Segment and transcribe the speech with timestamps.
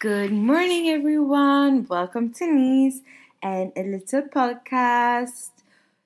[0.00, 1.84] Good morning, everyone.
[1.88, 3.00] Welcome to Nice
[3.42, 5.50] and a little podcast.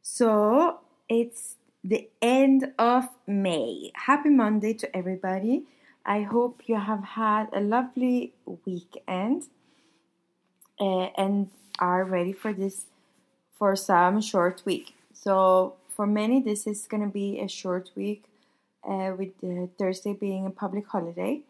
[0.00, 0.78] So
[1.08, 3.90] it's the end of May.
[4.06, 5.64] Happy Monday to everybody.
[6.06, 8.32] I hope you have had a lovely
[8.64, 9.48] weekend
[10.78, 11.50] uh, and
[11.80, 12.84] are ready for this
[13.58, 14.94] for some short week.
[15.12, 18.22] So for many, this is going to be a short week
[18.88, 21.40] uh, with uh, Thursday being a public holiday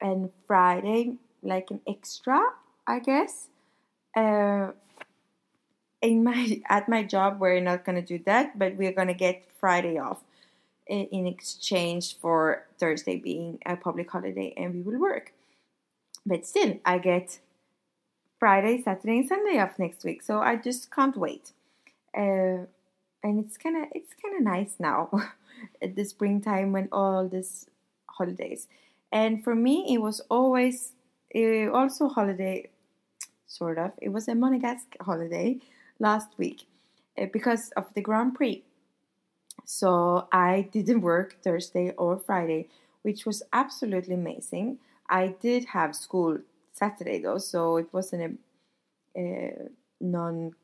[0.00, 2.40] and Friday like an extra,
[2.86, 3.48] I guess.
[4.16, 4.72] Uh,
[6.02, 9.98] in my at my job, we're not gonna do that, but we're gonna get Friday
[9.98, 10.22] off
[10.86, 15.32] in, exchange for Thursday being a public holiday, and we will work.
[16.24, 17.40] But still, I get
[18.38, 21.52] Friday, Saturday, and Sunday off next week, so I just can't wait.
[22.16, 22.66] Uh,
[23.22, 25.10] and it's kind of it's kind of nice now
[25.82, 27.66] at the springtime when all these
[28.08, 28.68] holidays.
[29.12, 30.92] And for me, it was always
[31.30, 32.68] it also holiday,
[33.46, 33.92] sort of.
[34.00, 35.58] It was a Monegasque holiday
[35.98, 36.66] last week
[37.18, 38.62] uh, because of the Grand Prix.
[39.64, 42.68] So I didn't work Thursday or Friday,
[43.02, 44.78] which was absolutely amazing.
[45.08, 46.38] I did have school
[46.72, 48.38] Saturday though, so it wasn't
[49.16, 49.68] a, a
[50.00, 50.54] non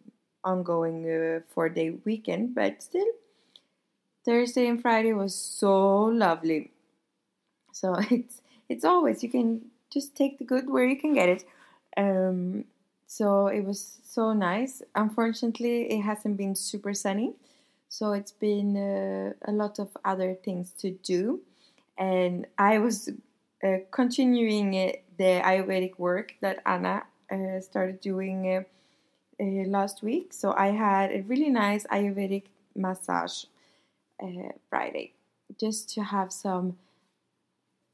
[0.45, 3.07] ongoing uh, four day weekend, but still,
[4.25, 6.71] Thursday and Friday was so lovely.
[7.73, 11.45] So it's it's always you can just take the good where you can get it.
[11.97, 12.65] Um,
[13.07, 14.83] so it was so nice.
[14.95, 17.35] Unfortunately, it hasn't been super sunny,
[17.89, 21.41] so it's been uh, a lot of other things to do.
[21.99, 23.11] And I was
[23.63, 28.63] uh, continuing uh, the Ayurvedic work that Anna uh, started doing uh,
[29.41, 30.33] uh, last week.
[30.33, 33.45] So I had a really nice Ayurvedic massage
[34.71, 35.13] Friday,
[35.59, 36.79] just to have some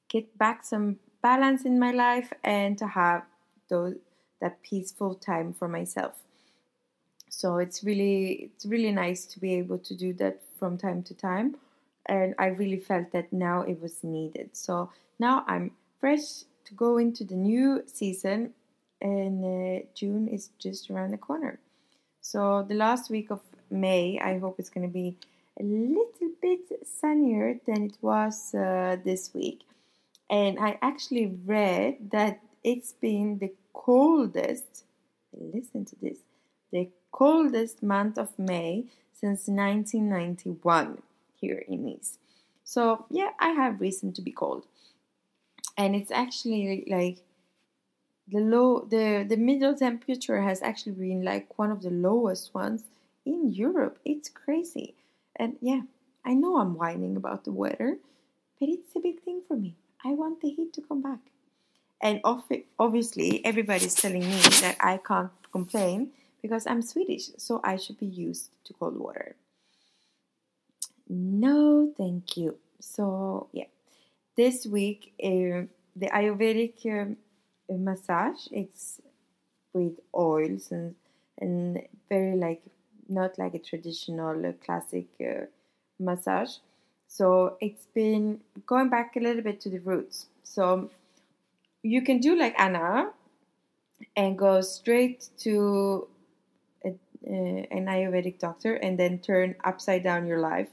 [0.09, 3.23] get back some balance in my life and to have
[3.69, 3.95] those
[4.41, 6.15] that peaceful time for myself.
[7.29, 11.15] So it's really it's really nice to be able to do that from time to
[11.15, 11.57] time.
[12.07, 14.51] And i really felt that now it was needed.
[14.53, 18.55] So now i'm fresh to go into the new season
[19.01, 21.59] and uh, june is just around the corner.
[22.21, 23.41] So the last week of
[23.71, 25.17] may i hope it's going to be
[25.61, 29.68] a little bit sunnier than it was uh, this week
[30.31, 34.85] and I actually read that it's been the coldest,
[35.33, 36.19] listen to this,
[36.71, 41.03] the coldest month of May since 1991
[41.41, 42.19] here in Nice.
[42.65, 44.67] So, yeah, I have reason to be cold.
[45.77, 47.19] And it's actually like
[48.31, 52.83] the low the the middle temperature has actually been like one of the lowest ones
[53.25, 53.99] in Europe.
[54.05, 54.95] It's crazy.
[55.37, 55.83] And yeah,
[56.25, 57.99] I know I'm whining about the weather,
[58.59, 59.77] but it's a big thing for me.
[60.05, 61.21] I want the heat to come back.
[62.01, 62.21] And
[62.79, 66.11] obviously, everybody's telling me that I can't complain
[66.41, 69.35] because I'm Swedish, so I should be used to cold water.
[71.09, 72.59] No, thank you.
[72.81, 73.65] So, yeah,
[74.37, 75.67] this week, uh,
[75.97, 77.15] the Ayurvedic uh,
[77.77, 79.01] massage, it's
[79.73, 80.95] with oils and,
[81.39, 82.63] and very like,
[83.09, 85.47] not like a traditional uh, classic uh,
[85.99, 86.59] massage
[87.09, 90.27] so it's been going back a little bit to the roots.
[90.45, 90.91] So
[91.83, 93.11] you can do like Anna
[94.15, 96.07] and go straight to
[96.85, 100.69] a, uh, an Ayurvedic doctor and then turn upside down your life,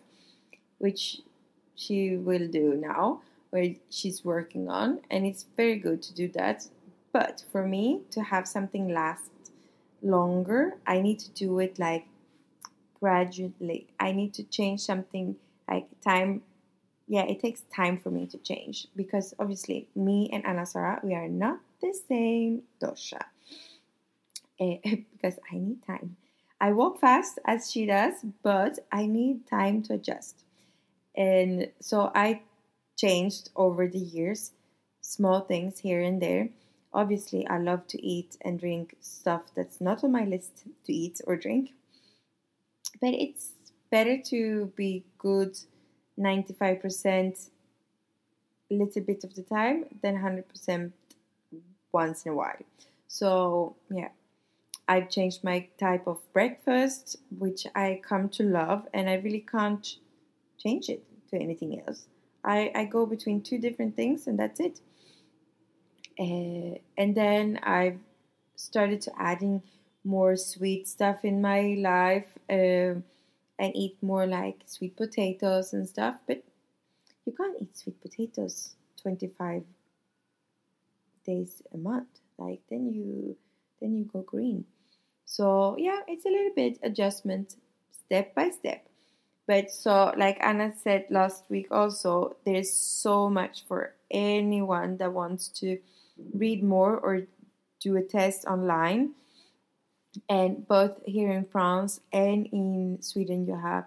[0.77, 1.21] which
[1.73, 4.99] she will do now, where she's working on.
[5.09, 6.67] And it's very good to do that.
[7.13, 9.31] But for me, to have something last
[10.01, 12.05] longer, I need to do it like
[12.99, 13.87] gradually.
[13.99, 15.37] I need to change something
[15.69, 16.41] like time
[17.07, 21.13] yeah, it takes time for me to change because obviously me and Anna Sara, we
[21.13, 23.21] are not the same dosha.
[24.59, 24.77] Eh,
[25.11, 26.17] because I need time.
[26.59, 30.45] I walk fast as she does, but I need time to adjust.
[31.15, 32.41] And so I
[32.97, 34.51] changed over the years,
[35.01, 36.49] small things here and there.
[36.93, 41.19] Obviously, I love to eat and drink stuff that's not on my list to eat
[41.27, 41.73] or drink.
[43.01, 43.51] But it's
[43.95, 45.53] better to be good
[46.19, 47.49] 95%
[48.69, 50.91] a little bit of the time than 100%
[51.93, 52.63] once in a while.
[53.07, 54.09] So, yeah,
[54.85, 59.87] I've changed my type of breakfast, which I come to love, and I really can't
[60.57, 62.07] change it to anything else.
[62.43, 64.81] I, I go between two different things, and that's it.
[66.19, 67.99] Uh, and then I've
[68.57, 69.61] started to adding
[70.03, 72.99] more sweet stuff in my life uh,
[73.59, 76.15] and eat more like sweet potatoes and stuff.
[76.27, 76.43] But
[77.25, 79.63] you can't eat sweet potatoes 25
[81.25, 82.07] days a month.
[82.37, 83.35] Like then you
[83.81, 84.65] then you go green.
[85.25, 87.55] So yeah, it's a little bit adjustment
[87.91, 88.87] step by step.
[89.47, 95.47] But so like Anna said last week also, there's so much for anyone that wants
[95.59, 95.77] to
[96.33, 97.23] read more or
[97.79, 99.11] do a test online.
[100.29, 103.85] And both here in France and in Sweden, you have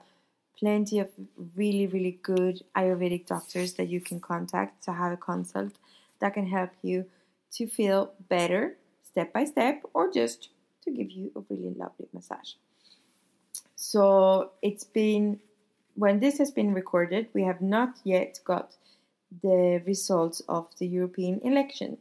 [0.59, 1.09] plenty of
[1.57, 5.73] really, really good Ayurvedic doctors that you can contact to have a consult
[6.21, 7.07] that can help you
[7.53, 10.49] to feel better step by step or just
[10.85, 12.55] to give you a really lovely massage.
[13.77, 15.41] So it's been,
[15.95, 18.75] when this has been recorded, we have not yet got
[19.43, 21.99] the results of the European election.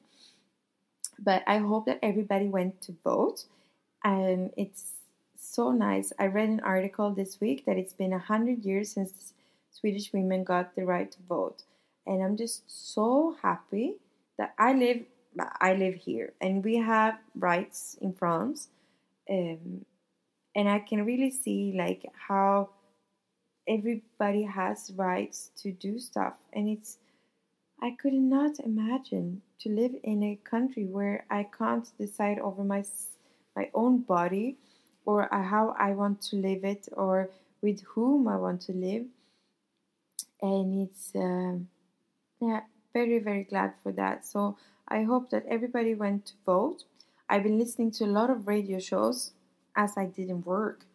[1.20, 3.46] But I hope that everybody went to vote
[4.08, 4.94] and it's
[5.36, 6.14] so nice.
[6.18, 9.34] I read an article this week that it's been a hundred years since
[9.70, 11.64] Swedish women got the right to vote,
[12.06, 13.96] and I'm just so happy
[14.38, 15.02] that I live.
[15.60, 18.70] I live here, and we have rights in France,
[19.30, 19.86] um,
[20.56, 22.70] and I can really see like how
[23.68, 26.98] everybody has rights to do stuff, and it's.
[27.80, 32.82] I could not imagine to live in a country where I can't decide over my
[33.58, 34.58] my own body
[35.06, 37.30] or how I want to live it or
[37.62, 39.06] with whom I want to live.
[40.42, 41.58] And it's, uh,
[42.40, 42.62] yeah,
[42.94, 44.26] very, very glad for that.
[44.26, 44.58] So
[44.88, 46.84] I hope that everybody went to vote.
[47.30, 49.32] I've been listening to a lot of radio shows
[49.76, 50.86] as I didn't work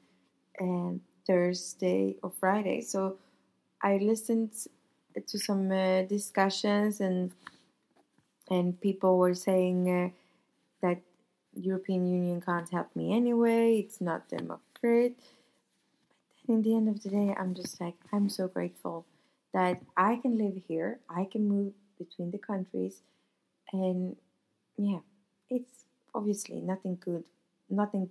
[0.58, 2.80] and Thursday or Friday.
[2.80, 3.16] So
[3.82, 4.52] I listened
[5.26, 7.32] to some uh, discussions and
[8.50, 10.08] and people were saying uh,
[10.82, 11.00] that
[11.54, 13.78] European Union can't help me anyway.
[13.78, 15.14] It's not democratic.
[16.46, 19.06] But in the end of the day, I'm just like I'm so grateful
[19.52, 21.00] that I can live here.
[21.08, 23.02] I can move between the countries,
[23.72, 24.16] and
[24.76, 25.00] yeah,
[25.50, 25.84] it's
[26.14, 27.24] obviously nothing good.
[27.70, 28.08] Nothing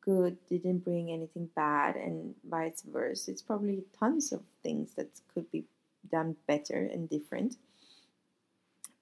[0.00, 3.30] good didn't bring anything bad, and vice versa.
[3.30, 5.64] It's probably tons of things that could be
[6.10, 7.56] done better and different.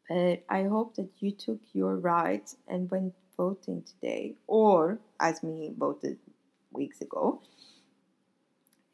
[0.09, 5.73] But I hope that you took your rights and went voting today, or as me
[5.77, 6.19] voted
[6.73, 7.41] weeks ago,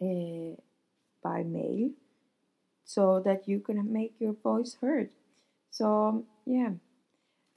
[0.01, 0.57] uh,
[1.23, 1.91] by mail,
[2.85, 5.11] so that you can make your voice heard.
[5.71, 6.71] So yeah,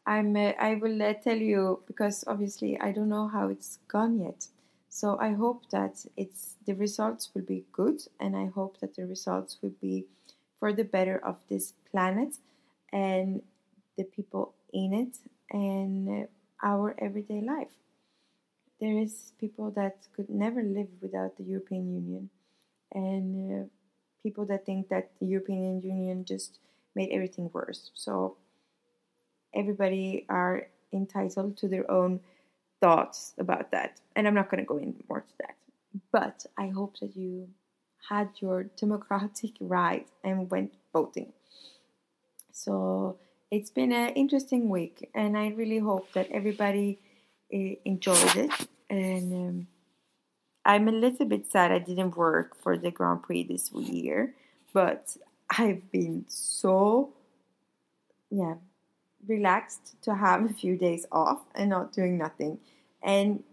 [0.05, 0.35] I'm.
[0.35, 4.47] Uh, I will uh, tell you because obviously I don't know how it's gone yet.
[4.89, 9.05] So I hope that it's the results will be good, and I hope that the
[9.05, 10.05] results will be
[10.59, 12.35] for the better of this planet
[12.91, 13.41] and
[13.97, 15.17] the people in it
[15.51, 16.27] and
[16.63, 17.73] our everyday life.
[18.79, 22.29] There is people that could never live without the European Union,
[22.91, 23.67] and uh,
[24.23, 26.59] people that think that the European Union just
[26.95, 27.91] made everything worse.
[27.93, 28.37] So
[29.53, 32.21] everybody are entitled to their own
[32.79, 35.55] thoughts about that, and I'm not going to go in more to that.
[36.11, 37.49] But I hope that you
[38.09, 41.33] had your democratic right and went voting.
[42.51, 43.17] So
[43.51, 46.99] it's been an interesting week, and I really hope that everybody
[47.53, 48.51] uh, enjoyed it.
[48.89, 49.67] And um,
[50.65, 54.33] I'm a little bit sad I didn't work for the Grand Prix this year,
[54.73, 55.17] but
[55.49, 57.13] I've been so,
[58.29, 58.55] yeah,
[59.27, 62.59] relaxed to have a few days off and not doing nothing.
[63.03, 63.43] And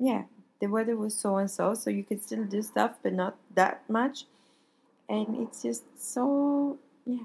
[0.00, 0.24] yeah,
[0.60, 3.88] the weather was so and so, so you could still do stuff, but not that
[3.88, 4.24] much.
[5.08, 7.24] And it's just so, yeah,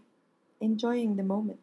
[0.62, 1.60] enjoying the moment.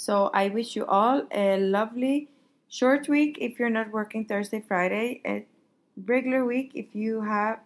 [0.00, 2.30] So I wish you all a lovely
[2.70, 5.44] short week if you're not working Thursday, Friday, a
[6.06, 7.58] regular week if you have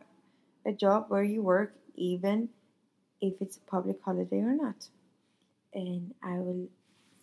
[0.67, 2.49] a job where you work even
[3.21, 4.89] if it's a public holiday or not.
[5.73, 6.67] And I will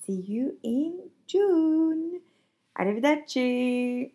[0.08, 2.22] see you in June.
[2.80, 4.12] Arrivederci.